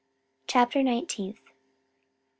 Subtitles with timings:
[0.47, 1.43] Chapter Nineteenth.